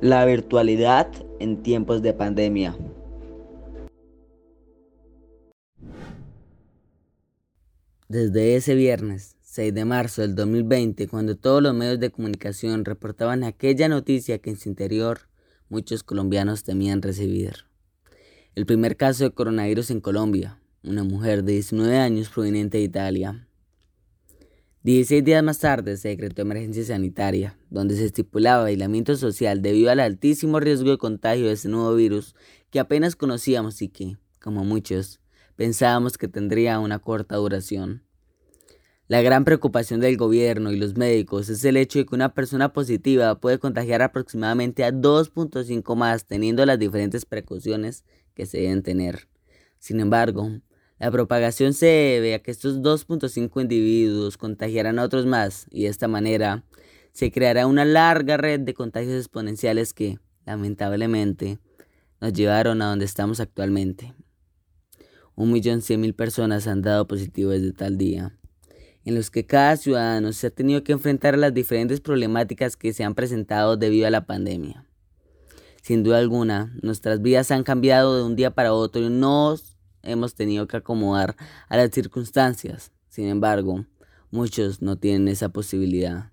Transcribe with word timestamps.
La 0.00 0.24
virtualidad 0.26 1.08
en 1.38 1.62
tiempos 1.62 2.02
de 2.02 2.12
pandemia. 2.12 2.76
Desde 8.08 8.56
ese 8.56 8.74
viernes 8.74 9.36
6 9.42 9.72
de 9.72 9.84
marzo 9.84 10.22
del 10.22 10.34
2020, 10.34 11.06
cuando 11.08 11.36
todos 11.36 11.62
los 11.62 11.74
medios 11.74 12.00
de 12.00 12.10
comunicación 12.10 12.84
reportaban 12.84 13.44
aquella 13.44 13.88
noticia 13.88 14.38
que 14.38 14.50
en 14.50 14.56
su 14.56 14.68
interior 14.68 15.20
muchos 15.68 16.02
colombianos 16.02 16.64
temían 16.64 17.00
recibir. 17.00 17.66
El 18.54 18.66
primer 18.66 18.96
caso 18.96 19.24
de 19.24 19.30
coronavirus 19.30 19.90
en 19.90 20.00
Colombia, 20.00 20.60
una 20.82 21.04
mujer 21.04 21.44
de 21.44 21.52
19 21.52 21.96
años 21.98 22.28
proveniente 22.28 22.78
de 22.78 22.84
Italia. 22.84 23.48
16 24.84 25.24
días 25.24 25.42
más 25.42 25.60
tarde 25.60 25.96
se 25.96 26.08
decretó 26.10 26.42
emergencia 26.42 26.84
sanitaria, 26.84 27.56
donde 27.70 27.96
se 27.96 28.04
estipulaba 28.04 28.66
aislamiento 28.66 29.16
social 29.16 29.62
debido 29.62 29.90
al 29.90 29.98
altísimo 29.98 30.60
riesgo 30.60 30.90
de 30.90 30.98
contagio 30.98 31.46
de 31.46 31.52
este 31.52 31.70
nuevo 31.70 31.94
virus 31.94 32.34
que 32.68 32.80
apenas 32.80 33.16
conocíamos 33.16 33.80
y 33.80 33.88
que, 33.88 34.18
como 34.42 34.62
muchos, 34.62 35.20
pensábamos 35.56 36.18
que 36.18 36.28
tendría 36.28 36.80
una 36.80 36.98
corta 36.98 37.36
duración. 37.36 38.02
La 39.08 39.22
gran 39.22 39.46
preocupación 39.46 40.00
del 40.00 40.18
gobierno 40.18 40.70
y 40.70 40.76
los 40.76 40.98
médicos 40.98 41.48
es 41.48 41.64
el 41.64 41.78
hecho 41.78 41.98
de 41.98 42.04
que 42.04 42.14
una 42.14 42.34
persona 42.34 42.74
positiva 42.74 43.40
puede 43.40 43.58
contagiar 43.58 44.02
aproximadamente 44.02 44.84
a 44.84 44.92
2.5 44.92 45.96
más 45.96 46.26
teniendo 46.26 46.66
las 46.66 46.78
diferentes 46.78 47.24
precauciones 47.24 48.04
que 48.34 48.44
se 48.44 48.58
deben 48.58 48.82
tener. 48.82 49.28
Sin 49.78 50.00
embargo, 50.00 50.50
la 51.04 51.10
propagación 51.10 51.74
se 51.74 51.84
debe 51.84 52.32
a 52.32 52.38
que 52.38 52.50
estos 52.50 52.80
2.5 52.80 53.60
individuos 53.60 54.38
contagiarán 54.38 54.98
a 54.98 55.02
otros 55.02 55.26
más 55.26 55.66
y 55.70 55.82
de 55.82 55.90
esta 55.90 56.08
manera 56.08 56.64
se 57.12 57.30
creará 57.30 57.66
una 57.66 57.84
larga 57.84 58.38
red 58.38 58.60
de 58.60 58.72
contagios 58.72 59.12
exponenciales 59.12 59.92
que, 59.92 60.18
lamentablemente, 60.46 61.58
nos 62.22 62.32
llevaron 62.32 62.80
a 62.80 62.88
donde 62.88 63.04
estamos 63.04 63.38
actualmente. 63.38 64.14
Un 65.34 65.52
millón 65.52 65.82
cien 65.82 66.00
mil 66.00 66.14
personas 66.14 66.66
han 66.66 66.80
dado 66.80 67.06
positivo 67.06 67.50
desde 67.50 67.74
tal 67.74 67.98
día, 67.98 68.38
en 69.04 69.14
los 69.14 69.30
que 69.30 69.44
cada 69.44 69.76
ciudadano 69.76 70.32
se 70.32 70.46
ha 70.46 70.50
tenido 70.50 70.84
que 70.84 70.92
enfrentar 70.92 71.34
a 71.34 71.36
las 71.36 71.52
diferentes 71.52 72.00
problemáticas 72.00 72.78
que 72.78 72.94
se 72.94 73.04
han 73.04 73.14
presentado 73.14 73.76
debido 73.76 74.06
a 74.06 74.10
la 74.10 74.24
pandemia. 74.24 74.86
Sin 75.82 76.02
duda 76.02 76.16
alguna, 76.16 76.74
nuestras 76.80 77.20
vidas 77.20 77.50
han 77.50 77.62
cambiado 77.62 78.16
de 78.16 78.22
un 78.22 78.36
día 78.36 78.52
para 78.52 78.72
otro 78.72 79.02
y 79.02 79.10
nos 79.10 79.73
hemos 80.04 80.34
tenido 80.34 80.66
que 80.66 80.76
acomodar 80.76 81.36
a 81.68 81.76
las 81.76 81.90
circunstancias. 81.90 82.92
Sin 83.08 83.28
embargo, 83.28 83.86
muchos 84.30 84.82
no 84.82 84.96
tienen 84.96 85.28
esa 85.28 85.48
posibilidad. 85.48 86.32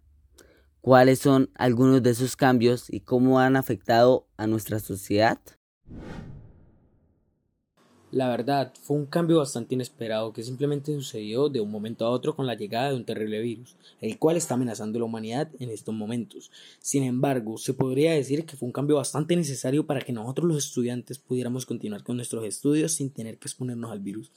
¿Cuáles 0.81 1.19
son 1.19 1.49
algunos 1.55 2.01
de 2.01 2.09
esos 2.09 2.35
cambios 2.35 2.89
y 2.89 3.01
cómo 3.01 3.39
han 3.39 3.55
afectado 3.55 4.27
a 4.37 4.47
nuestra 4.47 4.79
sociedad? 4.79 5.39
La 8.11 8.27
verdad, 8.27 8.73
fue 8.83 8.97
un 8.97 9.05
cambio 9.05 9.37
bastante 9.37 9.73
inesperado 9.73 10.33
que 10.33 10.43
simplemente 10.43 10.93
sucedió 10.93 11.47
de 11.47 11.61
un 11.61 11.71
momento 11.71 12.05
a 12.05 12.09
otro 12.09 12.35
con 12.35 12.45
la 12.45 12.55
llegada 12.55 12.89
de 12.89 12.95
un 12.95 13.05
terrible 13.05 13.39
virus, 13.39 13.77
el 14.01 14.19
cual 14.19 14.35
está 14.35 14.55
amenazando 14.55 14.97
a 14.97 14.99
la 14.99 15.05
humanidad 15.05 15.49
en 15.59 15.69
estos 15.69 15.95
momentos. 15.95 16.51
Sin 16.79 17.03
embargo, 17.03 17.57
se 17.57 17.73
podría 17.73 18.11
decir 18.11 18.45
que 18.45 18.57
fue 18.57 18.67
un 18.67 18.73
cambio 18.73 18.97
bastante 18.97 19.37
necesario 19.37 19.85
para 19.85 20.01
que 20.01 20.11
nosotros 20.11 20.45
los 20.45 20.57
estudiantes 20.57 21.19
pudiéramos 21.19 21.65
continuar 21.65 22.03
con 22.03 22.17
nuestros 22.17 22.43
estudios 22.43 22.91
sin 22.91 23.11
tener 23.11 23.37
que 23.37 23.47
exponernos 23.47 23.89
al 23.89 24.01
virus. 24.01 24.29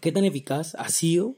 ¿Qué 0.00 0.10
tan 0.10 0.24
eficaz 0.24 0.74
ha 0.74 0.88
sido 0.88 1.36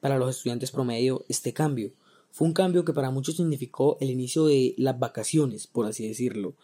para 0.00 0.18
los 0.18 0.28
estudiantes 0.28 0.70
promedio 0.70 1.24
este 1.30 1.54
cambio? 1.54 1.94
Fue 2.32 2.46
un 2.46 2.52
cambio 2.52 2.84
que 2.84 2.92
para 2.92 3.10
muchos 3.10 3.36
significó 3.36 3.96
el 4.02 4.10
inicio 4.10 4.44
de 4.44 4.74
las 4.76 4.98
vacaciones, 4.98 5.66
por 5.66 5.86
así 5.86 6.06
decirlo 6.06 6.54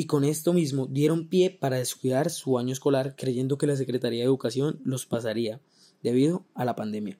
y 0.00 0.06
con 0.06 0.22
esto 0.22 0.52
mismo 0.52 0.86
dieron 0.86 1.26
pie 1.26 1.50
para 1.50 1.78
descuidar 1.78 2.30
su 2.30 2.56
año 2.56 2.72
escolar 2.72 3.16
creyendo 3.16 3.58
que 3.58 3.66
la 3.66 3.74
Secretaría 3.74 4.20
de 4.20 4.26
Educación 4.26 4.78
los 4.84 5.06
pasaría 5.06 5.60
debido 6.04 6.44
a 6.54 6.64
la 6.64 6.76
pandemia. 6.76 7.18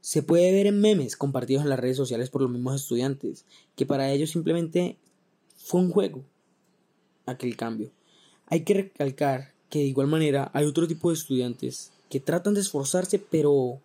Se 0.00 0.22
puede 0.22 0.52
ver 0.52 0.68
en 0.68 0.80
memes 0.80 1.16
compartidos 1.16 1.64
en 1.64 1.70
las 1.70 1.80
redes 1.80 1.96
sociales 1.96 2.30
por 2.30 2.42
los 2.42 2.50
mismos 2.52 2.80
estudiantes, 2.80 3.44
que 3.74 3.86
para 3.86 4.12
ellos 4.12 4.30
simplemente 4.30 4.98
fue 5.56 5.80
un 5.80 5.90
juego 5.90 6.22
aquel 7.26 7.56
cambio. 7.56 7.90
Hay 8.46 8.60
que 8.60 8.74
recalcar 8.74 9.52
que 9.68 9.80
de 9.80 9.86
igual 9.86 10.06
manera 10.06 10.48
hay 10.54 10.64
otro 10.64 10.86
tipo 10.86 11.08
de 11.10 11.16
estudiantes 11.16 11.90
que 12.08 12.20
tratan 12.20 12.54
de 12.54 12.60
esforzarse 12.60 13.18
pero 13.18 13.80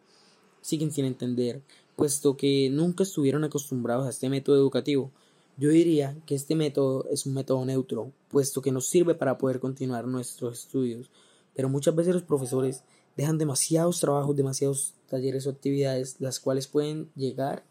siguen 0.62 0.92
sin 0.92 1.06
entender, 1.06 1.64
puesto 1.96 2.38
que 2.38 2.70
nunca 2.70 3.02
estuvieron 3.02 3.44
acostumbrados 3.46 4.06
a 4.06 4.12
este 4.12 4.30
método 4.30 4.58
educativo 4.58 5.12
yo 5.57 5.69
diría 5.69 6.16
que 6.25 6.35
este 6.35 6.56
método 6.56 7.06
es 7.09 7.25
un 7.25 7.34
método 7.34 7.66
neutro, 7.66 8.12
puesto 8.29 8.62
que 8.62 8.72
nos 8.72 8.88
sirve 8.88 9.16
para 9.16 9.38
poder 9.38 9.59
continuar 9.59 10.07
nuestros 10.07 10.59
estudios, 10.59 11.09
pero 11.56 11.68
muchas 11.68 11.95
veces 11.95 12.13
los 12.13 12.23
profesores 12.23 12.84
dejan 13.16 13.40
demasiados 13.40 14.00
trabajos, 14.00 14.35
demasiados 14.35 14.94
talleres 15.09 15.47
o 15.47 15.50
actividades, 15.50 16.17
las 16.19 16.40
cuales 16.40 16.67
pueden 16.67 17.09
llegar 17.16 17.63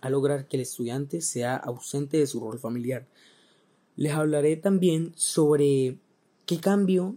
a 0.00 0.10
lograr 0.10 0.46
que 0.46 0.56
el 0.56 0.62
estudiante 0.62 1.20
sea 1.20 1.56
ausente 1.56 2.18
de 2.18 2.26
su 2.28 2.40
rol 2.40 2.60
familiar. 2.60 3.06
Les 3.96 4.12
hablaré 4.12 4.56
también 4.56 5.12
sobre 5.16 5.98
qué 6.46 6.60
cambio 6.60 7.16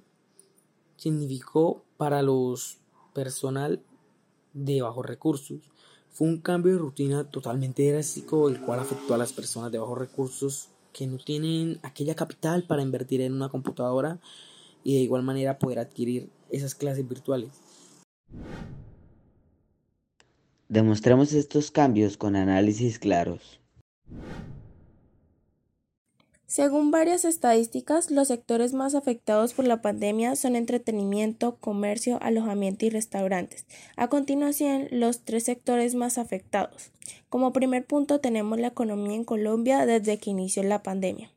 significó 0.98 1.84
para 1.98 2.24
los 2.24 2.80
personal 3.14 3.84
de 4.54 4.82
bajos 4.82 5.06
recursos. 5.06 5.60
Fue 6.20 6.28
un 6.28 6.42
cambio 6.42 6.74
de 6.74 6.80
rutina 6.80 7.24
totalmente 7.24 7.90
drástico, 7.90 8.50
el 8.50 8.60
cual 8.60 8.82
afectó 8.82 9.14
a 9.14 9.18
las 9.18 9.32
personas 9.32 9.72
de 9.72 9.78
bajos 9.78 9.98
recursos 9.98 10.68
que 10.92 11.08
no 11.08 11.18
tienen 11.18 11.80
aquella 11.82 12.14
capital 12.14 12.64
para 12.64 12.82
invertir 12.82 13.22
en 13.22 13.32
una 13.32 13.48
computadora 13.48 14.20
y 14.84 14.96
de 14.96 15.00
igual 15.00 15.24
manera 15.24 15.58
poder 15.58 15.80
adquirir 15.80 16.30
esas 16.50 16.76
clases 16.76 17.08
virtuales. 17.08 17.52
Demostremos 20.68 21.32
estos 21.32 21.72
cambios 21.72 22.18
con 22.18 22.36
análisis 22.36 23.00
claros. 23.00 23.62
Según 26.50 26.90
varias 26.90 27.26
estadísticas, 27.26 28.10
los 28.10 28.30
sectores 28.30 28.74
más 28.74 28.96
afectados 28.96 29.54
por 29.54 29.68
la 29.68 29.84
pandemia 29.84 30.36
son 30.36 30.56
entretenimiento, 30.56 31.58
comercio, 31.58 32.18
alojamiento 32.24 32.88
y 32.88 32.90
restaurantes. 32.90 33.68
A 33.96 34.08
continuación, 34.08 34.88
los 34.90 35.20
tres 35.20 35.44
sectores 35.44 35.94
más 35.94 36.18
afectados. 36.18 36.90
Como 37.30 37.54
primer 37.54 37.86
punto 37.86 38.20
tenemos 38.20 38.60
la 38.60 38.70
economía 38.70 39.16
en 39.16 39.26
Colombia 39.26 39.86
desde 39.86 40.18
que 40.18 40.32
inició 40.32 40.64
la 40.64 40.82
pandemia. 40.82 41.30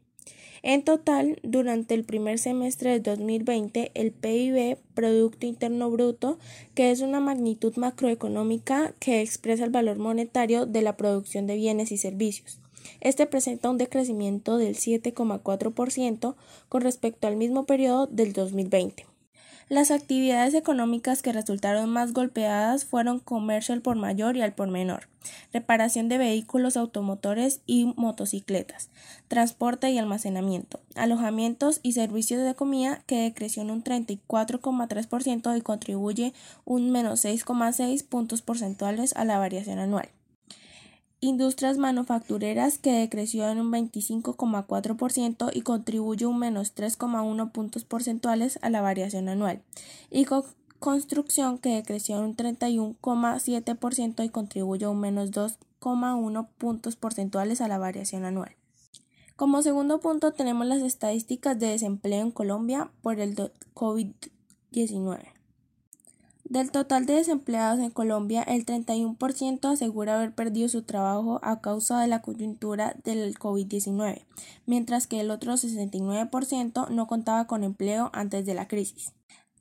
En 0.63 0.83
total, 0.83 1.39
durante 1.43 1.93
el 1.93 2.05
primer 2.05 2.39
semestre 2.39 2.99
de 2.99 3.01
2020, 3.01 3.91
el 3.93 4.13
PIB, 4.13 4.79
Producto 4.95 5.45
Interno 5.45 5.91
Bruto, 5.91 6.39
que 6.75 6.91
es 6.91 7.03
una 7.03 7.21
magnitud 7.21 7.77
macroeconómica 7.77 8.95
que 8.99 9.21
expresa 9.21 9.65
el 9.65 9.71
valor 9.71 9.99
monetario 9.99 10.65
de 10.65 10.81
la 10.81 10.97
producción 10.97 11.47
de 11.47 11.57
bienes 11.57 11.93
y 11.93 11.99
servicios, 11.99 12.62
este 13.01 13.27
presenta 13.27 13.71
un 13.71 13.79
decrecimiento 13.79 14.57
del 14.57 14.77
7,4% 14.77 16.35
con 16.69 16.83
respecto 16.83 17.27
al 17.27 17.37
mismo 17.37 17.65
periodo 17.65 18.07
del 18.07 18.33
2020. 18.33 19.07
Las 19.73 19.91
actividades 19.91 20.53
económicas 20.53 21.23
que 21.23 21.33
resultaron 21.33 21.89
más 21.89 22.13
golpeadas 22.13 22.85
fueron 22.85 23.21
comercio 23.21 23.73
al 23.73 23.81
por 23.81 23.97
mayor 23.97 24.37
y 24.37 24.43
al 24.43 24.53
por 24.53 24.69
menor, 24.69 25.09
reparación 25.51 26.11
de 26.11 26.19
vehículos 26.19 26.77
automotores 26.77 27.63
y 27.65 27.87
motocicletas, 27.97 28.91
transporte 29.29 29.91
y 29.91 29.97
almacenamiento, 29.97 30.81
alojamientos 30.95 31.81
y 31.83 31.93
servicios 31.93 32.45
de 32.45 32.55
comida 32.55 33.03
que 33.07 33.23
decreció 33.23 33.63
en 33.63 33.71
un 33.71 33.83
34,3% 33.83 35.57
y 35.57 35.61
contribuye 35.63 36.35
un 36.67 36.91
menos 36.91 37.25
6,6 37.25 38.05
puntos 38.07 38.43
porcentuales 38.43 39.15
a 39.17 39.25
la 39.25 39.39
variación 39.39 39.79
anual 39.79 40.11
industrias 41.23 41.79
manufactureras 41.79 42.79
que 42.79 42.91
decreció 42.91 43.49
en 43.49 43.61
un 43.61 43.71
25,4% 43.71 45.51
y 45.55 45.61
contribuye 45.63 46.27
un 46.27 46.41
menos 46.41 46.75
3,1 46.75 47.53
puntos 47.53 47.85
porcentuales 47.85 48.59
a 48.61 48.71
la 48.71 48.81
variación 48.81 49.29
anual, 49.29 49.63
y 50.11 50.27
construcción 50.81 51.59
que 51.59 51.77
decreció 51.77 52.19
en 52.19 52.25
un 52.25 52.37
31,7% 52.37 54.25
y 54.25 54.29
contribuye 54.31 54.89
un 54.89 54.99
menos 54.99 55.31
2,1 55.31 56.49
puntos 56.59 56.97
porcentuales 56.97 57.61
a 57.61 57.69
la 57.69 57.79
variación 57.79 58.25
anual. 58.25 58.57
Como 59.37 59.63
segundo 59.63 60.01
punto 60.01 60.33
tenemos 60.33 60.67
las 60.67 60.83
estadísticas 60.83 61.57
de 61.57 61.69
desempleo 61.69 62.21
en 62.21 62.33
Colombia 62.33 62.91
por 63.01 63.21
el 63.21 63.37
COVID-19. 63.75 65.42
Del 66.45 66.71
total 66.71 67.07
de 67.07 67.15
desempleados 67.15 67.79
en 67.81 67.91
Colombia, 67.91 68.43
el 68.43 68.67
31% 68.67 69.73
asegura 69.73 70.17
haber 70.17 70.35
perdido 70.35 70.69
su 70.69 70.83
trabajo 70.83 71.41
a 71.43 71.61
causa 71.61 72.01
de 72.01 72.09
la 72.09 72.21
coyuntura 72.21 72.97
del 73.05 73.39
COVID-19, 73.39 74.25
mientras 74.67 75.07
que 75.07 75.21
el 75.21 75.31
otro 75.31 75.55
69% 75.55 76.89
no 76.91 77.07
contaba 77.07 77.47
con 77.47 77.65
empleo 77.65 78.11
antes 78.13 78.45
de 78.45 78.55
la 78.55 78.69
crisis. 78.69 79.13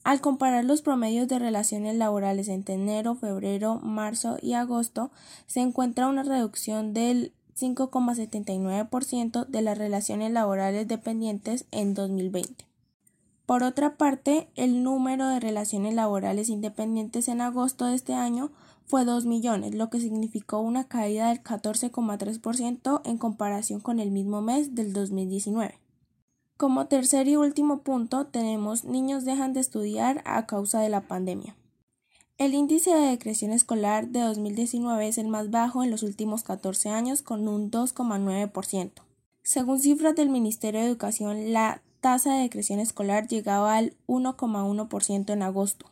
Al 0.03 0.19
comparar 0.19 0.65
los 0.65 0.81
promedios 0.81 1.27
de 1.27 1.37
relaciones 1.37 1.95
laborales 1.95 2.47
entre 2.47 2.73
enero, 2.73 3.13
febrero, 3.15 3.79
marzo 3.79 4.37
y 4.41 4.53
agosto, 4.53 5.11
se 5.45 5.59
encuentra 5.59 6.07
una 6.07 6.23
reducción 6.23 6.93
del 6.93 7.33
5,79% 7.55 9.45
de 9.45 9.61
las 9.61 9.77
relaciones 9.77 10.31
laborales 10.31 10.87
dependientes 10.87 11.67
en 11.69 11.93
2020. 11.93 12.70
Por 13.51 13.63
otra 13.63 13.97
parte, 13.97 14.47
el 14.55 14.81
número 14.81 15.27
de 15.27 15.41
relaciones 15.41 15.93
laborales 15.93 16.47
independientes 16.47 17.27
en 17.27 17.41
agosto 17.41 17.85
de 17.85 17.95
este 17.95 18.13
año 18.13 18.49
fue 18.85 19.03
2 19.03 19.25
millones, 19.25 19.75
lo 19.75 19.89
que 19.89 19.99
significó 19.99 20.59
una 20.59 20.85
caída 20.85 21.27
del 21.27 21.43
14,3% 21.43 23.01
en 23.03 23.17
comparación 23.17 23.81
con 23.81 23.99
el 23.99 24.09
mismo 24.09 24.41
mes 24.41 24.73
del 24.73 24.93
2019. 24.93 25.81
Como 26.55 26.87
tercer 26.87 27.27
y 27.27 27.35
último 27.35 27.79
punto 27.79 28.25
tenemos 28.25 28.85
niños 28.85 29.25
dejan 29.25 29.51
de 29.51 29.59
estudiar 29.59 30.21
a 30.23 30.45
causa 30.45 30.79
de 30.79 30.87
la 30.87 31.01
pandemia. 31.01 31.57
El 32.37 32.53
índice 32.53 32.91
de 32.91 33.07
decreción 33.07 33.51
escolar 33.51 34.07
de 34.07 34.21
2019 34.21 35.09
es 35.09 35.17
el 35.17 35.27
más 35.27 35.51
bajo 35.51 35.83
en 35.83 35.91
los 35.91 36.03
últimos 36.03 36.43
14 36.43 36.87
años 36.87 37.21
con 37.21 37.49
un 37.49 37.69
2,9%. 37.69 38.91
Según 39.43 39.81
cifras 39.81 40.15
del 40.15 40.29
Ministerio 40.29 40.79
de 40.79 40.87
Educación, 40.87 41.51
la 41.51 41.81
tasa 42.01 42.33
de 42.33 42.41
decreción 42.41 42.79
escolar 42.79 43.27
llegaba 43.27 43.77
al 43.77 43.95
1,1% 44.07 45.31
en 45.31 45.43
agosto. 45.43 45.85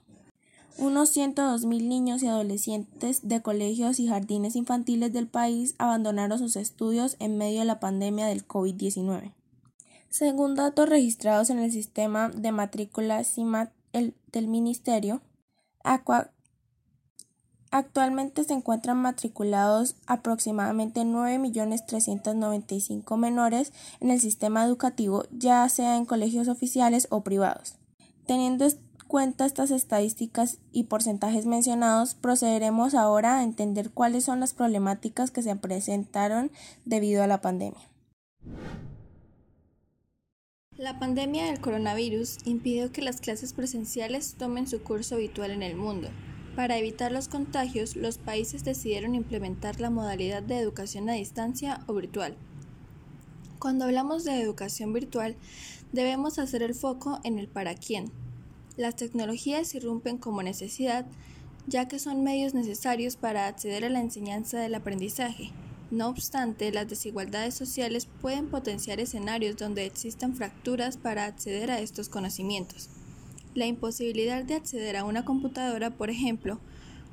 Unos 0.77 1.15
102.000 1.15 1.87
niños 1.87 2.23
y 2.23 2.27
adolescentes 2.27 3.27
de 3.27 3.41
colegios 3.41 3.99
y 3.99 4.07
jardines 4.07 4.55
infantiles 4.55 5.13
del 5.13 5.27
país 5.27 5.75
abandonaron 5.77 6.39
sus 6.39 6.55
estudios 6.55 7.15
en 7.19 7.37
medio 7.37 7.59
de 7.59 7.65
la 7.65 7.79
pandemia 7.79 8.27
del 8.27 8.47
COVID-19. 8.47 9.33
Según 10.09 10.55
datos 10.55 10.89
registrados 10.89 11.49
en 11.49 11.59
el 11.59 11.71
sistema 11.71 12.29
de 12.29 12.51
matrícula 12.51 13.23
CIMAT 13.23 13.71
del 13.93 14.47
Ministerio, 14.47 15.21
actualmente 17.71 18.43
se 18.43 18.53
encuentran 18.53 18.97
matriculados 18.97 19.95
aproximadamente 20.05 21.01
9.395.000 21.01 23.17
menores 23.17 23.73
en 23.99 24.11
el 24.11 24.19
sistema 24.19 24.63
educativo, 24.65 25.23
ya 25.31 25.67
sea 25.69 25.97
en 25.97 26.05
colegios 26.05 26.47
oficiales 26.47 27.07
o 27.09 27.23
privados. 27.23 27.75
Teniendo 28.25 28.65
en 28.65 28.73
cuenta 29.07 29.45
estas 29.45 29.71
estadísticas 29.71 30.59
y 30.71 30.83
porcentajes 30.83 31.45
mencionados, 31.45 32.15
procederemos 32.15 32.93
ahora 32.93 33.39
a 33.39 33.43
entender 33.43 33.91
cuáles 33.91 34.25
son 34.25 34.39
las 34.39 34.53
problemáticas 34.53 35.31
que 35.31 35.41
se 35.41 35.55
presentaron 35.55 36.51
debido 36.85 37.23
a 37.23 37.27
la 37.27 37.41
pandemia. 37.41 37.81
La 40.77 40.97
pandemia 40.97 41.47
del 41.47 41.59
coronavirus 41.59 42.37
impidió 42.45 42.93
que 42.93 43.01
las 43.01 43.19
clases 43.19 43.51
presenciales 43.51 44.35
tomen 44.35 44.65
su 44.65 44.81
curso 44.81 45.15
habitual 45.15 45.51
en 45.51 45.61
el 45.61 45.75
mundo. 45.75 46.07
Para 46.59 46.77
evitar 46.77 47.13
los 47.13 47.29
contagios, 47.29 47.95
los 47.95 48.17
países 48.17 48.65
decidieron 48.65 49.15
implementar 49.15 49.79
la 49.79 49.89
modalidad 49.89 50.43
de 50.43 50.59
educación 50.59 51.09
a 51.09 51.13
distancia 51.13 51.85
o 51.87 51.93
virtual. 51.93 52.35
Cuando 53.59 53.85
hablamos 53.85 54.25
de 54.25 54.41
educación 54.41 54.91
virtual, 54.91 55.37
debemos 55.93 56.37
hacer 56.37 56.61
el 56.61 56.75
foco 56.75 57.21
en 57.23 57.39
el 57.39 57.47
para 57.47 57.75
quién. 57.75 58.11
Las 58.75 58.97
tecnologías 58.97 59.73
irrumpen 59.73 60.17
como 60.17 60.43
necesidad, 60.43 61.05
ya 61.65 61.87
que 61.87 61.97
son 61.97 62.25
medios 62.25 62.53
necesarios 62.53 63.15
para 63.15 63.47
acceder 63.47 63.85
a 63.85 63.89
la 63.89 64.01
enseñanza 64.01 64.59
del 64.59 64.75
aprendizaje, 64.75 65.53
no 65.91 66.09
obstante, 66.09 66.73
las 66.73 66.89
desigualdades 66.89 67.53
sociales 67.53 68.05
pueden 68.19 68.49
potenciar 68.49 68.99
escenarios 68.99 69.55
donde 69.55 69.85
existan 69.85 70.35
fracturas 70.35 70.97
para 70.97 71.23
acceder 71.23 71.71
a 71.71 71.79
estos 71.79 72.09
conocimientos. 72.09 72.89
La 73.59 73.65
imposibilidad 73.65 74.45
de 74.45 74.55
acceder 74.55 74.95
a 74.95 75.03
una 75.03 75.25
computadora, 75.25 75.89
por 75.89 76.09
ejemplo, 76.09 76.61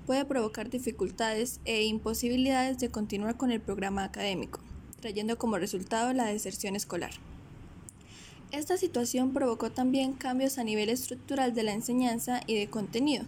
puede 0.06 0.24
provocar 0.24 0.70
dificultades 0.70 1.58
e 1.64 1.82
imposibilidades 1.82 2.78
de 2.78 2.88
continuar 2.88 3.36
con 3.36 3.50
el 3.50 3.60
programa 3.60 4.04
académico, 4.04 4.60
trayendo 5.00 5.38
como 5.38 5.58
resultado 5.58 6.12
la 6.12 6.26
deserción 6.26 6.76
escolar. 6.76 7.10
Esta 8.52 8.76
situación 8.76 9.32
provocó 9.32 9.72
también 9.72 10.12
cambios 10.12 10.58
a 10.58 10.62
nivel 10.62 10.88
estructural 10.88 11.52
de 11.52 11.64
la 11.64 11.72
enseñanza 11.72 12.40
y 12.46 12.54
de 12.54 12.70
contenido, 12.70 13.24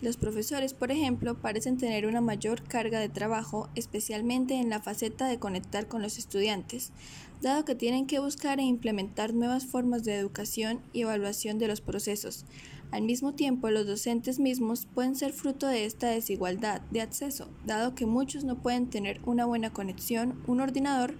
los 0.00 0.16
profesores, 0.16 0.74
por 0.74 0.90
ejemplo, 0.90 1.40
parecen 1.40 1.78
tener 1.78 2.06
una 2.06 2.20
mayor 2.20 2.62
carga 2.62 3.00
de 3.00 3.08
trabajo, 3.08 3.68
especialmente 3.74 4.54
en 4.54 4.68
la 4.68 4.80
faceta 4.80 5.26
de 5.26 5.38
conectar 5.38 5.88
con 5.88 6.02
los 6.02 6.18
estudiantes, 6.18 6.92
dado 7.40 7.64
que 7.64 7.74
tienen 7.74 8.06
que 8.06 8.18
buscar 8.18 8.58
e 8.58 8.64
implementar 8.64 9.32
nuevas 9.32 9.66
formas 9.66 10.04
de 10.04 10.16
educación 10.16 10.80
y 10.92 11.02
evaluación 11.02 11.58
de 11.58 11.68
los 11.68 11.80
procesos. 11.80 12.44
Al 12.92 13.02
mismo 13.02 13.34
tiempo, 13.34 13.68
los 13.70 13.86
docentes 13.86 14.38
mismos 14.38 14.86
pueden 14.86 15.16
ser 15.16 15.32
fruto 15.32 15.66
de 15.66 15.86
esta 15.86 16.08
desigualdad 16.08 16.82
de 16.90 17.00
acceso, 17.00 17.48
dado 17.64 17.94
que 17.94 18.06
muchos 18.06 18.44
no 18.44 18.62
pueden 18.62 18.88
tener 18.88 19.20
una 19.24 19.44
buena 19.44 19.72
conexión, 19.72 20.40
un 20.46 20.60
ordenador 20.60 21.14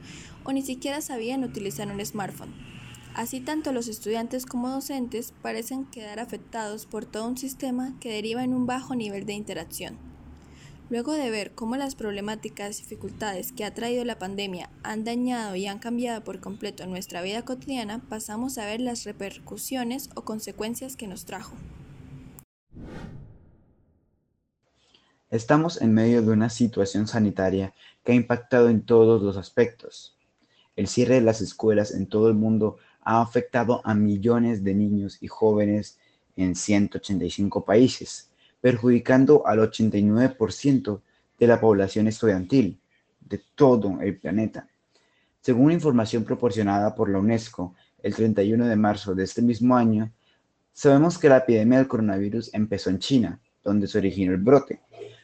o 0.44 0.52
ni 0.52 0.62
siquiera 0.62 1.00
sabían 1.00 1.43
utilizar 1.43 1.90
un 1.90 2.05
smartphone. 2.05 2.75
Así 3.16 3.40
tanto 3.40 3.72
los 3.72 3.88
estudiantes 3.88 4.44
como 4.44 4.68
docentes 4.68 5.32
parecen 5.40 5.86
quedar 5.86 6.20
afectados 6.20 6.84
por 6.84 7.06
todo 7.06 7.26
un 7.26 7.38
sistema 7.38 7.94
que 7.98 8.12
deriva 8.12 8.44
en 8.44 8.52
un 8.52 8.66
bajo 8.66 8.94
nivel 8.94 9.24
de 9.24 9.32
interacción. 9.32 9.96
Luego 10.90 11.14
de 11.14 11.30
ver 11.30 11.52
cómo 11.52 11.76
las 11.76 11.94
problemáticas 11.94 12.78
y 12.78 12.82
dificultades 12.82 13.52
que 13.52 13.64
ha 13.64 13.72
traído 13.72 14.04
la 14.04 14.18
pandemia 14.18 14.68
han 14.82 15.04
dañado 15.04 15.56
y 15.56 15.66
han 15.66 15.78
cambiado 15.78 16.22
por 16.24 16.40
completo 16.40 16.86
nuestra 16.86 17.22
vida 17.22 17.42
cotidiana, 17.42 18.02
pasamos 18.06 18.58
a 18.58 18.66
ver 18.66 18.82
las 18.82 19.04
repercusiones 19.04 20.10
o 20.14 20.20
consecuencias 20.20 20.94
que 20.94 21.06
nos 21.06 21.24
trajo. 21.24 21.56
Estamos 25.30 25.80
en 25.80 25.94
medio 25.94 26.20
de 26.20 26.32
una 26.32 26.50
situación 26.50 27.08
sanitaria 27.08 27.72
que 28.04 28.12
ha 28.12 28.14
impactado 28.14 28.69
en 28.69 28.82
todos 28.82 29.22
los 29.22 29.38
aspectos. 29.38 30.19
El 30.76 30.86
cierre 30.86 31.14
de 31.14 31.22
las 31.22 31.40
escuelas 31.40 31.92
en 31.92 32.06
todo 32.06 32.28
el 32.28 32.34
mundo 32.34 32.76
ha 33.06 33.23
afectado 33.23 33.81
a 33.85 33.94
millones 33.94 34.64
de 34.64 34.75
niños 34.75 35.19
y 35.20 35.29
jóvenes 35.29 35.97
en 36.35 36.56
185 36.56 37.64
países, 37.64 38.31
perjudicando 38.61 39.47
al 39.47 39.61
89% 39.61 41.00
de 41.38 41.47
la 41.47 41.61
población 41.61 42.08
estudiantil 42.08 42.81
de 43.20 43.41
todo 43.55 44.00
el 44.00 44.19
planeta. 44.19 44.69
Según 45.41 45.70
información 45.70 46.25
proporcionada 46.25 46.97
por 46.97 47.08
la 47.08 47.20
UNESCO 47.20 47.76
el 48.03 48.12
31 48.12 48.67
de 48.67 48.76
marzo 48.76 49.14
de 49.14 49.23
este 49.23 49.41
mismo 49.41 49.76
año, 49.76 50.11
sabemos 50.73 51.17
que 51.17 51.29
la 51.29 51.38
epidemia 51.38 51.79
del 51.79 51.86
coronavirus 51.86 52.53
empezó 52.55 52.91
en 52.91 52.98
China, 52.98 53.41
donde 53.63 53.86
se 53.86 53.98
originó 53.98 54.32
el 54.32 54.41
brote, 54.41 54.81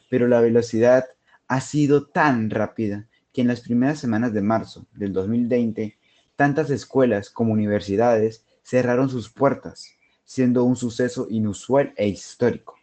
pero 0.09 0.29
la 0.29 0.39
velocidad 0.39 1.03
ha 1.49 1.59
sido 1.59 2.07
tan 2.07 2.49
rápida 2.49 3.09
que 3.33 3.41
en 3.41 3.49
las 3.49 3.59
primeras 3.59 3.99
semanas 3.99 4.31
de 4.31 4.41
marzo 4.41 4.85
del 4.93 5.11
2020 5.11 5.97
Tantas 6.35 6.69
escuelas 6.71 7.29
como 7.29 7.53
universidades 7.53 8.43
cerraron 8.63 9.09
sus 9.09 9.29
puertas, 9.29 9.89
siendo 10.25 10.63
un 10.63 10.75
suceso 10.75 11.27
inusual 11.29 11.93
e 11.95 12.07
histórico. 12.07 12.75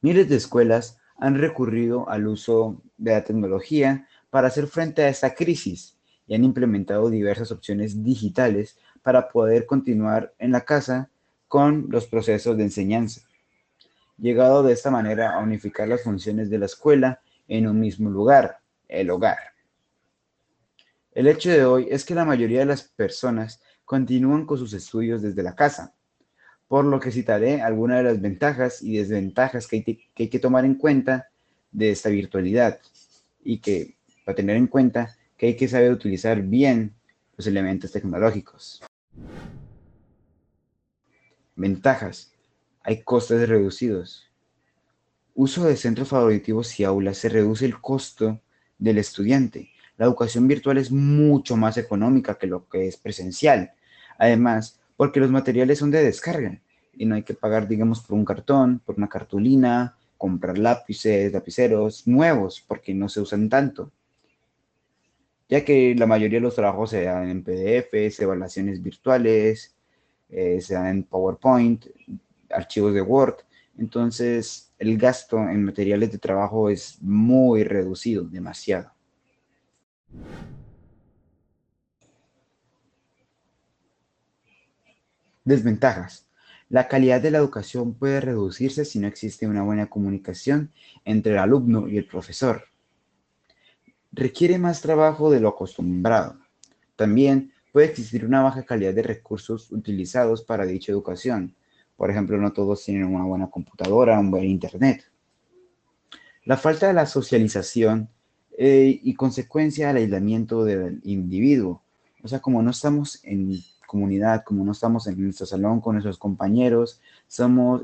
Miles 0.00 0.28
de 0.28 0.36
escuelas 0.36 0.98
han 1.18 1.38
recurrido 1.38 2.08
al 2.08 2.26
uso 2.26 2.82
de 2.96 3.12
la 3.12 3.24
tecnología 3.24 4.08
para 4.30 4.48
hacer 4.48 4.66
frente 4.66 5.02
a 5.02 5.08
esta 5.08 5.34
crisis 5.34 5.96
y 6.26 6.34
han 6.34 6.44
implementado 6.44 7.10
diversas 7.10 7.52
opciones 7.52 8.02
digitales 8.02 8.78
para 9.02 9.28
poder 9.28 9.66
continuar 9.66 10.32
en 10.38 10.52
la 10.52 10.62
casa 10.62 11.10
con 11.46 11.86
los 11.90 12.06
procesos 12.06 12.56
de 12.56 12.62
enseñanza, 12.62 13.20
llegado 14.16 14.62
de 14.62 14.72
esta 14.72 14.90
manera 14.90 15.34
a 15.34 15.40
unificar 15.40 15.86
las 15.86 16.02
funciones 16.02 16.48
de 16.48 16.58
la 16.58 16.66
escuela 16.66 17.20
en 17.46 17.66
un 17.66 17.78
mismo 17.78 18.08
lugar, 18.08 18.60
el 18.88 19.10
hogar. 19.10 19.51
El 21.14 21.26
hecho 21.26 21.50
de 21.50 21.64
hoy 21.64 21.88
es 21.90 22.06
que 22.06 22.14
la 22.14 22.24
mayoría 22.24 22.60
de 22.60 22.66
las 22.66 22.84
personas 22.84 23.60
continúan 23.84 24.46
con 24.46 24.56
sus 24.56 24.72
estudios 24.72 25.20
desde 25.20 25.42
la 25.42 25.54
casa, 25.54 25.94
por 26.68 26.86
lo 26.86 26.98
que 27.00 27.10
citaré 27.10 27.60
algunas 27.60 27.98
de 27.98 28.04
las 28.04 28.20
ventajas 28.20 28.82
y 28.82 28.96
desventajas 28.96 29.66
que 29.66 30.08
hay, 30.14 30.28
que 30.28 30.38
tomar 30.38 30.64
en 30.64 30.76
cuenta 30.76 31.28
de 31.70 31.90
esta 31.90 32.08
virtualidad 32.08 32.80
y 33.44 33.58
que, 33.58 33.98
para 34.24 34.36
tener 34.36 34.56
en 34.56 34.66
cuenta, 34.66 35.14
que 35.36 35.48
hay 35.48 35.56
que 35.56 35.68
saber 35.68 35.92
utilizar 35.92 36.40
bien 36.40 36.94
los 37.36 37.46
elementos 37.46 37.92
tecnológicos. 37.92 38.82
Ventajas. 41.56 42.32
Hay 42.84 43.02
costes 43.02 43.46
reducidos. 43.46 44.30
Uso 45.34 45.64
de 45.64 45.76
centros 45.76 46.08
favoritivos 46.08 46.80
y 46.80 46.84
aulas 46.84 47.18
se 47.18 47.28
reduce 47.28 47.66
el 47.66 47.80
costo 47.80 48.40
del 48.78 48.96
estudiante 48.96 49.71
la 50.02 50.08
educación 50.08 50.48
virtual 50.48 50.78
es 50.78 50.90
mucho 50.90 51.56
más 51.56 51.76
económica 51.76 52.36
que 52.36 52.48
lo 52.48 52.68
que 52.68 52.88
es 52.88 52.96
presencial. 52.96 53.70
Además, 54.18 54.80
porque 54.96 55.20
los 55.20 55.30
materiales 55.30 55.78
son 55.78 55.92
de 55.92 56.02
descarga 56.02 56.60
y 56.92 57.06
no 57.06 57.14
hay 57.14 57.22
que 57.22 57.34
pagar, 57.34 57.68
digamos, 57.68 58.00
por 58.00 58.18
un 58.18 58.24
cartón, 58.24 58.80
por 58.84 58.96
una 58.96 59.08
cartulina, 59.08 59.96
comprar 60.18 60.58
lápices, 60.58 61.32
lapiceros 61.32 62.04
nuevos, 62.08 62.64
porque 62.66 62.92
no 62.92 63.08
se 63.08 63.20
usan 63.20 63.48
tanto. 63.48 63.92
Ya 65.48 65.64
que 65.64 65.94
la 65.94 66.08
mayoría 66.08 66.38
de 66.38 66.46
los 66.46 66.56
trabajos 66.56 66.90
se 66.90 67.04
dan 67.04 67.28
en 67.28 67.44
PDFs, 67.44 68.18
evaluaciones 68.18 68.82
virtuales, 68.82 69.76
eh, 70.28 70.60
se 70.60 70.74
dan 70.74 70.88
en 70.88 71.02
PowerPoint, 71.04 71.86
archivos 72.50 72.92
de 72.92 73.02
Word. 73.02 73.36
Entonces, 73.78 74.72
el 74.80 74.98
gasto 74.98 75.38
en 75.38 75.64
materiales 75.64 76.10
de 76.10 76.18
trabajo 76.18 76.70
es 76.70 77.00
muy 77.00 77.62
reducido, 77.62 78.24
demasiado. 78.24 78.91
Desventajas. 85.44 86.28
La 86.68 86.88
calidad 86.88 87.20
de 87.20 87.30
la 87.30 87.38
educación 87.38 87.94
puede 87.94 88.20
reducirse 88.20 88.84
si 88.84 88.98
no 88.98 89.08
existe 89.08 89.46
una 89.46 89.62
buena 89.62 89.90
comunicación 89.90 90.70
entre 91.04 91.32
el 91.32 91.38
alumno 91.38 91.88
y 91.88 91.98
el 91.98 92.06
profesor. 92.06 92.64
Requiere 94.12 94.58
más 94.58 94.80
trabajo 94.80 95.30
de 95.30 95.40
lo 95.40 95.48
acostumbrado. 95.48 96.38
También 96.96 97.52
puede 97.72 97.88
existir 97.88 98.24
una 98.24 98.42
baja 98.42 98.62
calidad 98.62 98.94
de 98.94 99.02
recursos 99.02 99.72
utilizados 99.72 100.42
para 100.42 100.64
dicha 100.64 100.92
educación. 100.92 101.56
Por 101.96 102.10
ejemplo, 102.10 102.38
no 102.38 102.52
todos 102.52 102.84
tienen 102.84 103.14
una 103.14 103.24
buena 103.24 103.50
computadora, 103.50 104.18
un 104.18 104.30
buen 104.30 104.44
internet. 104.44 105.04
La 106.44 106.56
falta 106.56 106.86
de 106.86 106.94
la 106.94 107.06
socialización 107.06 108.08
eh, 108.64 109.00
y 109.02 109.14
consecuencia 109.14 109.88
del 109.88 109.96
aislamiento 109.96 110.64
del 110.64 111.00
individuo. 111.02 111.82
O 112.22 112.28
sea, 112.28 112.38
como 112.38 112.62
no 112.62 112.70
estamos 112.70 113.18
en 113.24 113.58
comunidad, 113.88 114.44
como 114.44 114.64
no 114.64 114.70
estamos 114.70 115.08
en 115.08 115.20
nuestro 115.20 115.46
salón 115.46 115.80
con 115.80 115.96
nuestros 115.96 116.16
compañeros, 116.16 117.00
somos, 117.26 117.82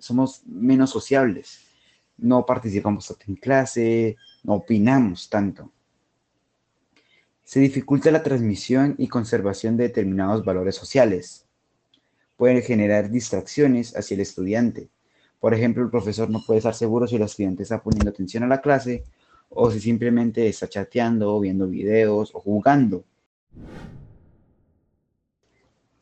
somos 0.00 0.42
menos 0.44 0.90
sociables. 0.90 1.60
No 2.18 2.44
participamos 2.44 3.06
tanto 3.06 3.24
en 3.28 3.36
clase, 3.36 4.16
no 4.42 4.54
opinamos 4.54 5.30
tanto. 5.30 5.70
Se 7.44 7.60
dificulta 7.60 8.10
la 8.10 8.24
transmisión 8.24 8.96
y 8.98 9.06
conservación 9.06 9.76
de 9.76 9.84
determinados 9.84 10.44
valores 10.44 10.74
sociales. 10.74 11.46
Pueden 12.36 12.62
generar 12.62 13.12
distracciones 13.12 13.96
hacia 13.96 14.16
el 14.16 14.22
estudiante. 14.22 14.88
Por 15.38 15.54
ejemplo, 15.54 15.84
el 15.84 15.90
profesor 15.90 16.28
no 16.28 16.42
puede 16.44 16.58
estar 16.58 16.74
seguro 16.74 17.06
si 17.06 17.14
el 17.14 17.22
estudiante 17.22 17.62
está 17.62 17.80
poniendo 17.80 18.10
atención 18.10 18.42
a 18.42 18.48
la 18.48 18.60
clase 18.60 19.04
o 19.48 19.70
si 19.70 19.80
simplemente 19.80 20.48
está 20.48 20.68
chateando, 20.68 21.40
viendo 21.40 21.66
videos 21.66 22.34
o 22.34 22.40
jugando. 22.40 23.04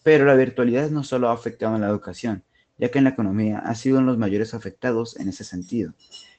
Pero 0.03 0.27
la 0.27 0.35
virtualidad 0.35 0.91
no 0.91 1.03
solo 1.03 1.29
ha 1.29 1.33
afectado 1.33 1.75
en 1.75 1.81
la 1.81 1.89
educación, 1.89 2.45
ya 2.79 2.91
que 2.91 2.99
en 2.99 3.05
la 3.05 3.11
economía 3.11 3.59
ha 3.59 3.75
sido 3.75 3.99
uno 3.99 4.07
de 4.07 4.13
los 4.13 4.19
mayores 4.19 4.55
afectados 4.55 5.19
en 5.19 5.29
ese 5.29 5.45
sentido, 5.45 5.95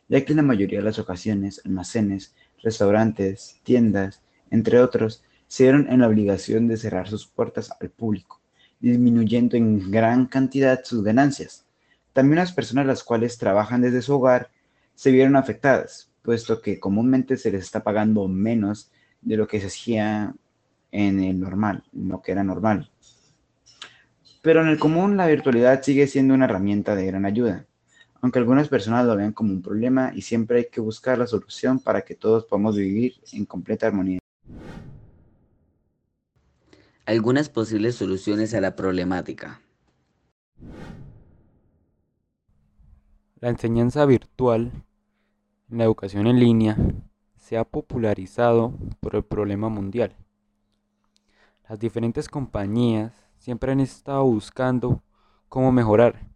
ya 0.07 0.23
que 0.23 0.33
en 0.33 0.37
la 0.37 0.43
mayoría 0.43 0.79
de 0.79 0.85
las 0.85 0.99
ocasiones 0.99 1.61
almacenes, 1.65 2.35
restaurantes, 2.61 3.59
tiendas, 3.63 4.21
entre 4.51 4.79
otros, 4.81 5.23
se 5.47 5.63
dieron 5.63 5.87
en 5.89 6.01
la 6.01 6.07
obligación 6.07 6.67
de 6.67 6.77
cerrar 6.77 7.07
sus 7.07 7.27
puertas 7.27 7.71
al 7.79 7.89
público, 7.89 8.41
disminuyendo 8.79 9.57
en 9.57 9.89
gran 9.91 10.25
cantidad 10.25 10.83
sus 10.83 11.03
ganancias. 11.03 11.65
También 12.13 12.37
las 12.37 12.53
personas 12.53 12.85
las 12.85 13.03
cuales 13.03 13.37
trabajan 13.37 13.81
desde 13.81 14.01
su 14.01 14.13
hogar 14.15 14.49
se 14.93 15.11
vieron 15.11 15.35
afectadas, 15.35 16.11
puesto 16.25 16.61
que 16.61 16.79
comúnmente 16.79 17.37
se 17.37 17.51
les 17.51 17.61
está 17.61 17.83
pagando 17.83 18.27
menos 18.27 18.91
de 19.21 19.37
lo 19.37 19.47
que 19.47 19.61
se 19.61 19.67
hacía 19.67 20.35
en 20.91 21.23
el 21.23 21.39
normal, 21.39 21.83
en 21.93 22.09
lo 22.09 22.21
que 22.21 22.31
era 22.31 22.43
normal. 22.43 22.91
Pero 24.41 24.61
en 24.61 24.67
el 24.67 24.79
común 24.79 25.17
la 25.17 25.27
virtualidad 25.27 25.83
sigue 25.83 26.07
siendo 26.07 26.33
una 26.33 26.45
herramienta 26.45 26.95
de 26.95 27.05
gran 27.05 27.25
ayuda, 27.25 27.67
aunque 28.21 28.39
algunas 28.39 28.67
personas 28.67 29.05
lo 29.05 29.15
vean 29.15 29.33
como 29.33 29.51
un 29.51 29.61
problema 29.61 30.11
y 30.15 30.21
siempre 30.21 30.57
hay 30.57 30.65
que 30.65 30.81
buscar 30.81 31.17
la 31.17 31.27
solución 31.27 31.79
para 31.79 32.01
que 32.01 32.15
todos 32.15 32.45
podamos 32.45 32.75
vivir 32.75 33.15
en 33.31 33.45
completa 33.45 33.87
armonía. 33.87 34.19
Algunas 37.05 37.49
posibles 37.49 37.95
soluciones 37.95 38.55
a 38.55 38.61
la 38.61 38.75
problemática. 38.75 39.61
La 43.39 43.49
enseñanza 43.49 44.05
virtual 44.05 44.71
la 45.69 45.83
educación 45.83 46.27
en 46.27 46.39
línea 46.39 46.77
se 47.37 47.57
ha 47.57 47.63
popularizado 47.63 48.73
por 48.99 49.15
el 49.15 49.23
problema 49.23 49.69
mundial. 49.69 50.15
Las 51.67 51.79
diferentes 51.79 52.29
compañías 52.29 53.13
siempre 53.37 53.71
han 53.71 53.79
estado 53.79 54.23
buscando 54.25 55.01
cómo 55.49 55.71
mejorar 55.71 56.27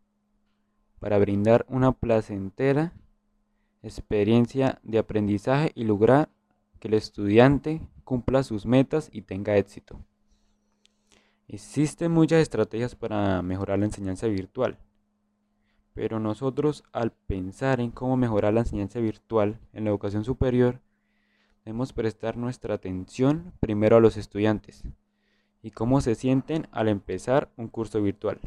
para 0.99 1.19
brindar 1.19 1.65
una 1.69 1.91
placentera 1.91 2.93
experiencia 3.81 4.79
de 4.83 4.97
aprendizaje 4.97 5.71
y 5.75 5.83
lograr 5.83 6.29
que 6.79 6.87
el 6.87 6.95
estudiante 6.95 7.81
cumpla 8.03 8.43
sus 8.43 8.65
metas 8.65 9.09
y 9.11 9.21
tenga 9.21 9.57
éxito. 9.57 9.99
Existen 11.47 12.11
muchas 12.11 12.41
estrategias 12.41 12.95
para 12.95 13.41
mejorar 13.41 13.79
la 13.79 13.85
enseñanza 13.85 14.27
virtual, 14.27 14.77
pero 15.93 16.19
nosotros 16.19 16.83
al 16.91 17.11
pensar 17.11 17.79
en 17.79 17.91
cómo 17.91 18.17
mejorar 18.17 18.53
la 18.53 18.61
enseñanza 18.61 18.99
virtual 18.99 19.59
en 19.73 19.83
la 19.83 19.89
educación 19.89 20.23
superior, 20.23 20.79
debemos 21.65 21.93
prestar 21.93 22.37
nuestra 22.37 22.75
atención 22.75 23.53
primero 23.59 23.97
a 23.97 23.99
los 23.99 24.17
estudiantes, 24.17 24.83
y 25.61 25.71
cómo 25.71 26.01
se 26.01 26.15
sienten 26.15 26.67
al 26.71 26.87
empezar 26.87 27.49
un 27.57 27.67
curso 27.67 28.01
virtual. 28.01 28.39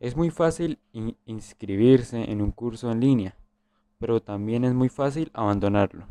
Es 0.00 0.16
muy 0.16 0.30
fácil 0.30 0.78
inscribirse 1.24 2.30
en 2.30 2.40
un 2.40 2.52
curso 2.52 2.90
en 2.90 3.00
línea, 3.00 3.36
pero 3.98 4.22
también 4.22 4.64
es 4.64 4.72
muy 4.72 4.88
fácil 4.88 5.30
abandonarlo. 5.34 6.06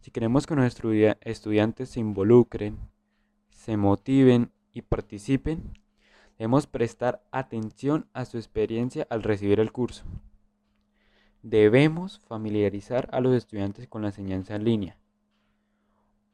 Si 0.00 0.10
queremos 0.10 0.46
que 0.46 0.54
nuestros 0.54 0.94
estudiantes 1.22 1.88
se 1.88 2.00
involucren, 2.00 2.78
se 3.50 3.76
motiven 3.76 4.50
y 4.72 4.82
participen, 4.82 5.78
debemos 6.38 6.66
prestar 6.66 7.22
atención 7.30 8.06
a 8.12 8.24
su 8.24 8.36
experiencia 8.36 9.06
al 9.10 9.22
recibir 9.22 9.60
el 9.60 9.72
curso. 9.72 10.04
Debemos 11.42 12.20
familiarizar 12.20 13.08
a 13.12 13.20
los 13.20 13.34
estudiantes 13.34 13.88
con 13.88 14.02
la 14.02 14.08
enseñanza 14.08 14.54
en 14.54 14.64
línea. 14.64 14.96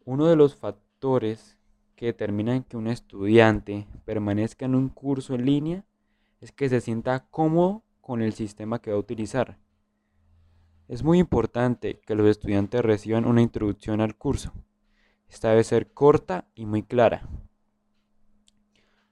Uno 0.04 0.26
de 0.26 0.36
los 0.36 0.54
factores 0.54 1.58
que 1.96 2.06
determinan 2.06 2.62
que 2.62 2.76
un 2.76 2.86
estudiante 2.86 3.86
permanezca 4.04 4.66
en 4.66 4.74
un 4.74 4.88
curso 4.88 5.34
en 5.34 5.44
línea 5.44 5.84
es 6.40 6.52
que 6.52 6.68
se 6.68 6.80
sienta 6.80 7.26
cómodo 7.30 7.82
con 8.00 8.22
el 8.22 8.32
sistema 8.32 8.80
que 8.80 8.90
va 8.90 8.96
a 8.96 9.00
utilizar. 9.00 9.58
Es 10.88 11.02
muy 11.02 11.18
importante 11.18 12.00
que 12.06 12.14
los 12.14 12.26
estudiantes 12.26 12.82
reciban 12.82 13.26
una 13.26 13.42
introducción 13.42 14.00
al 14.00 14.16
curso. 14.16 14.52
Esta 15.28 15.50
debe 15.50 15.64
ser 15.64 15.92
corta 15.92 16.48
y 16.54 16.64
muy 16.64 16.82
clara. 16.82 17.28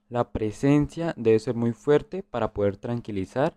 La 0.09 0.31
presencia 0.31 1.15
debe 1.17 1.39
ser 1.39 1.55
muy 1.55 1.73
fuerte 1.73 2.23
para 2.23 2.53
poder 2.53 2.77
tranquilizar 2.77 3.57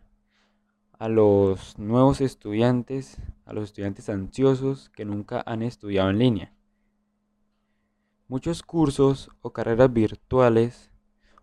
a 0.97 1.07
los 1.07 1.77
nuevos 1.77 2.21
estudiantes, 2.21 3.21
a 3.45 3.53
los 3.53 3.65
estudiantes 3.65 4.09
ansiosos 4.09 4.89
que 4.89 5.05
nunca 5.05 5.43
han 5.45 5.61
estudiado 5.61 6.09
en 6.09 6.19
línea. 6.19 6.53
Muchos 8.27 8.63
cursos 8.63 9.29
o 9.41 9.53
carreras 9.53 9.93
virtuales 9.93 10.91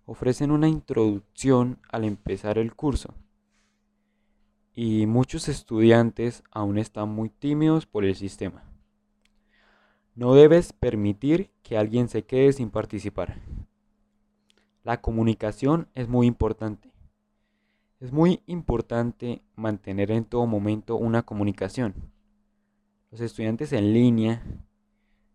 ofrecen 0.05 0.51
una 0.51 0.69
introducción 0.69 1.79
al 1.89 2.05
empezar 2.05 2.59
el 2.59 2.75
curso 2.75 3.15
y 4.77 5.07
muchos 5.07 5.49
estudiantes 5.49 6.45
aún 6.53 6.79
están 6.79 7.09
muy 7.09 7.31
tímidos 7.31 7.87
por 7.87 8.05
el 8.05 8.15
sistema. 8.15 8.63
No 10.15 10.35
debes 10.35 10.73
permitir 10.75 11.51
que 11.63 11.79
alguien 11.79 12.09
se 12.09 12.25
quede 12.25 12.53
sin 12.53 12.71
participar. 12.71 13.41
La 14.87 15.01
comunicación 15.01 15.89
es 15.97 16.07
muy 16.07 16.29
importante. 16.29 16.93
Es 17.99 18.13
muy 18.13 18.41
importante 18.47 19.43
mantener 19.57 20.13
en 20.13 20.25
todo 20.25 20.47
momento 20.47 20.95
una 20.95 21.25
comunicación. 21.25 22.13
Los 23.11 23.21
estudiantes 23.21 23.73
en 23.73 23.93
línea 23.93 24.45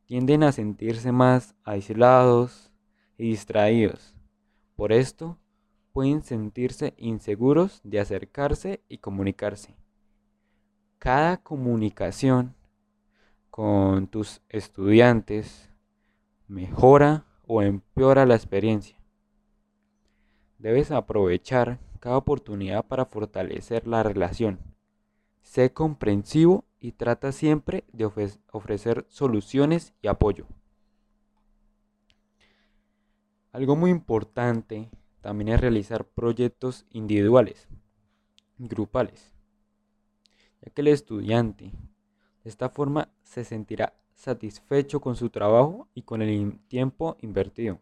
tienden 0.05 0.43
a 0.43 0.53
sentirse 0.53 1.11
más 1.11 1.53
aislados 1.65 2.71
y 3.17 3.31
distraídos. 3.31 4.15
Por 4.77 4.93
esto, 4.93 5.37
pueden 5.91 6.23
sentirse 6.23 6.93
inseguros 6.95 7.81
de 7.83 7.99
acercarse 7.99 8.81
y 8.87 8.99
comunicarse. 8.99 9.75
Cada 10.97 11.43
comunicación 11.43 12.55
con 13.49 14.07
tus 14.07 14.41
estudiantes 14.47 15.69
mejora 16.47 17.25
o 17.45 17.61
empeora 17.61 18.25
la 18.25 18.35
experiencia. 18.35 19.00
Debes 20.61 20.91
aprovechar 20.91 21.79
cada 21.99 22.17
oportunidad 22.17 22.85
para 22.85 23.05
fortalecer 23.05 23.87
la 23.87 24.03
relación. 24.03 24.59
Sé 25.41 25.73
comprensivo 25.73 26.65
y 26.79 26.91
trata 26.91 27.31
siempre 27.31 27.83
de 27.91 28.05
ofrecer 28.51 29.07
soluciones 29.09 29.95
y 30.03 30.07
apoyo. 30.07 30.45
Algo 33.51 33.75
muy 33.75 33.89
importante 33.89 34.91
también 35.21 35.49
es 35.49 35.59
realizar 35.59 36.05
proyectos 36.05 36.85
individuales, 36.91 37.67
grupales, 38.59 39.33
ya 40.61 40.71
que 40.71 40.81
el 40.81 40.89
estudiante 40.89 41.71
de 42.43 42.49
esta 42.51 42.69
forma 42.69 43.09
se 43.23 43.43
sentirá 43.43 43.95
satisfecho 44.13 45.01
con 45.01 45.15
su 45.15 45.31
trabajo 45.31 45.87
y 45.95 46.03
con 46.03 46.21
el 46.21 46.59
tiempo 46.67 47.17
invertido. 47.19 47.79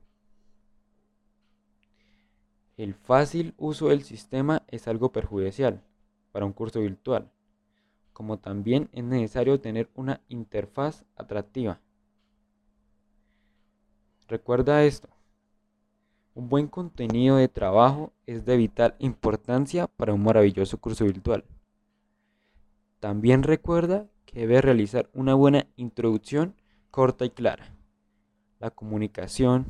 El 2.79 2.95
fácil 2.95 3.53
uso 3.57 3.89
del 3.89 4.03
sistema 4.03 4.63
es 4.69 4.88
algo 4.88 5.12
perjudicial 5.12 5.83
para 6.31 6.45
un 6.45 6.53
curso 6.53 6.79
virtual 6.79 7.29
como 8.19 8.38
también 8.38 8.89
es 8.91 9.05
necesario 9.05 9.62
tener 9.62 9.89
una 9.95 10.19
interfaz 10.27 11.05
atractiva. 11.15 11.79
Recuerda 14.27 14.83
esto, 14.83 15.07
un 16.33 16.50
buen 16.50 16.67
contenido 16.67 17.38
de 17.38 17.48
trabajo 17.48 18.12
es 18.25 18.43
de 18.43 18.57
vital 18.57 18.95
importancia 19.00 19.88
para 19.88 20.13
un 20.13 20.21
maravilloso 20.21 20.77
curso 20.79 21.05
virtual. 21.05 21.45
También 23.00 23.43
recuerda 23.43 24.09
que 24.25 24.41
debe 24.41 24.59
realizar 24.59 25.09
una 25.13 25.33
buena 25.33 25.67
introducción 25.77 26.55
corta 26.91 27.24
y 27.24 27.29
clara. 27.29 27.74
La 28.59 28.69
comunicación 28.69 29.65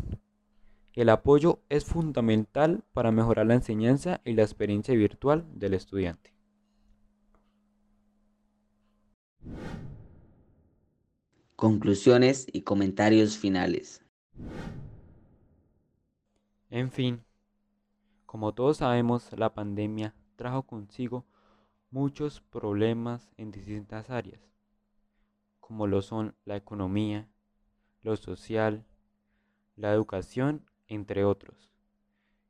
el 0.93 1.09
apoyo 1.09 1.61
es 1.69 1.85
fundamental 1.85 2.83
para 2.93 3.11
mejorar 3.11 3.45
la 3.45 3.55
enseñanza 3.55 4.21
y 4.25 4.33
la 4.33 4.43
experiencia 4.43 4.95
virtual 4.95 5.45
del 5.53 5.73
estudiante. 5.73 6.33
Conclusiones 11.55 12.47
y 12.51 12.61
comentarios 12.61 13.37
finales. 13.37 14.03
En 16.69 16.91
fin, 16.91 17.23
como 18.25 18.53
todos 18.53 18.77
sabemos, 18.77 19.31
la 19.37 19.53
pandemia 19.53 20.15
trajo 20.35 20.63
consigo 20.63 21.25
muchos 21.91 22.41
problemas 22.41 23.31
en 23.37 23.51
distintas 23.51 24.09
áreas, 24.09 24.41
como 25.59 25.87
lo 25.87 26.01
son 26.01 26.35
la 26.45 26.55
economía, 26.55 27.27
lo 28.01 28.15
social, 28.15 28.85
la 29.75 29.91
educación, 29.91 30.68
entre 30.89 31.23
otros. 31.23 31.71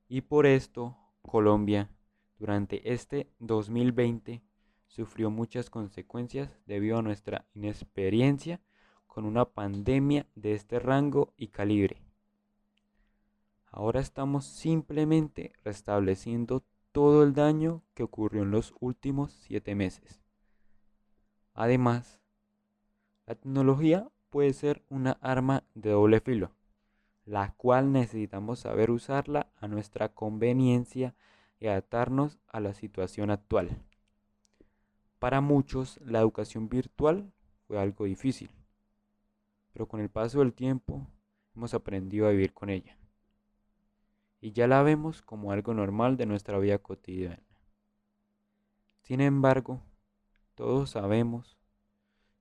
Y 0.08 0.22
por 0.22 0.48
esto, 0.48 0.98
Colombia, 1.22 1.91
durante 2.39 2.91
este 2.91 3.29
2020, 3.38 4.41
sufrió 4.88 5.29
muchas 5.29 5.69
consecuencias 5.69 6.50
debido 6.65 6.98
a 6.98 7.03
nuestra 7.03 7.46
inexperiencia 7.53 8.60
con 9.05 9.25
una 9.25 9.46
pandemia 9.46 10.25
de 10.34 10.53
este 10.53 10.79
rango 10.79 11.34
y 11.38 11.50
calibre. 11.50 12.01
Ahora 13.72 14.00
estamos 14.00 14.46
simplemente 14.46 15.53
restableciendo 15.63 16.63
todo 16.91 17.24
el 17.24 17.34
daño 17.34 17.84
que 17.93 18.03
ocurrió 18.03 18.41
en 18.41 18.51
los 18.51 18.74
últimos 18.79 19.31
siete 19.31 19.75
meses. 19.75 20.24
Además, 21.53 22.19
la 23.27 23.36
tecnología 23.36 24.10
puede 24.31 24.53
ser 24.53 24.84
una 24.89 25.12
arma 25.22 25.63
de 25.75 25.91
doble 25.91 26.19
filo, 26.19 26.51
la 27.30 27.54
cual 27.58 27.92
necesitamos 27.92 28.62
saber 28.62 28.90
usarla 28.90 29.52
a 29.62 29.68
nuestra 29.68 30.10
conveniencia 30.10 31.14
y 31.60 31.68
adaptarnos 31.68 32.40
a 32.48 32.60
la 32.60 32.74
situación 32.74 33.30
actual. 33.30 33.70
Para 35.20 35.40
muchos, 35.40 36.00
la 36.04 36.22
educación 36.22 36.70
virtual 36.70 37.32
fue 37.68 37.80
algo 37.80 38.06
difícil, 38.06 38.50
pero 39.72 39.88
con 39.88 40.00
el 40.00 40.10
paso 40.10 40.40
del 40.40 40.54
tiempo 40.54 41.06
hemos 41.56 41.76
aprendido 41.76 42.26
a 42.26 42.32
vivir 42.32 42.52
con 42.52 42.72
ella 42.72 42.98
y 44.42 44.52
ya 44.52 44.66
la 44.66 44.82
vemos 44.82 45.22
como 45.22 45.52
algo 45.52 45.76
normal 45.76 46.18
de 46.18 46.26
nuestra 46.26 46.58
vida 46.58 46.80
cotidiana. 46.80 47.44
Sin 49.02 49.22
embargo, 49.22 49.84
todos 50.56 50.90
sabemos 50.90 51.60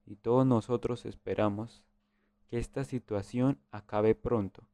y 0.07 0.17
todos 0.17 0.47
nosotros 0.47 1.05
esperamos 1.05 1.85
que 2.49 2.59
esta 2.59 2.85
situación 2.85 3.61
acabe 3.71 4.15
pronto 4.15 4.67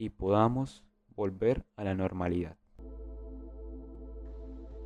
y 0.00 0.08
podamos 0.08 0.82
volver 1.14 1.66
a 1.76 1.84
la 1.84 1.94
normalidad. 1.94 2.56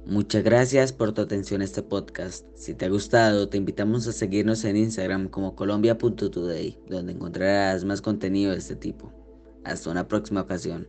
Muchas 0.05 0.43
gracias 0.43 0.93
por 0.93 1.13
tu 1.15 1.23
atención 1.23 1.63
a 1.63 1.65
este 1.65 1.83
podcast. 1.83 2.45
Si 2.57 2.75
te 2.75 2.85
ha 2.85 2.89
gustado, 2.89 3.49
te 3.49 3.57
invitamos 3.57 4.09
a 4.09 4.13
seguirnos 4.13 4.65
en 4.65 4.77
Instagram 4.77 5.29
como 5.29 5.55
colombia.today, 5.55 6.79
donde 6.89 7.13
encontrarás 7.13 7.85
más 7.85 8.03
contenido 8.03 8.51
de 8.51 8.59
este 8.59 8.75
tipo. 8.75 9.13
Hasta 9.63 9.91
una 9.91 10.09
próxima 10.09 10.43
ocasión. 10.43 10.89